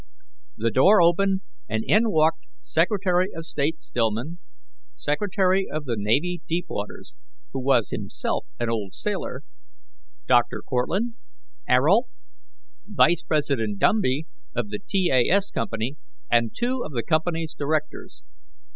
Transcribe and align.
The 0.57 0.71
door 0.71 0.99
opened, 0.99 1.41
and 1.69 1.83
in 1.85 2.09
walked 2.09 2.47
Secretary 2.59 3.27
of 3.35 3.45
State 3.45 3.79
Stillman, 3.79 4.39
Secretary 4.95 5.67
of 5.71 5.85
the 5.85 5.93
Navy 5.95 6.41
Deepwaters, 6.49 7.13
who 7.53 7.59
was 7.61 7.91
himself 7.91 8.47
an 8.59 8.67
old 8.67 8.95
sailor, 8.95 9.43
Dr. 10.27 10.63
Cortlandt, 10.67 11.17
Ayrault. 11.69 12.07
Vice 12.87 13.21
President 13.21 13.77
Dumby, 13.77 14.25
of 14.55 14.69
the 14.69 14.79
T. 14.79 15.11
A. 15.13 15.29
S. 15.29 15.51
Co., 15.51 15.67
and 16.31 16.51
two 16.51 16.81
of 16.83 16.93
the 16.93 17.03
company's 17.03 17.53
directors. 17.53 18.23